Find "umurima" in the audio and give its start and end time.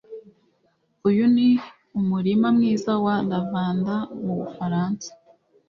1.99-2.47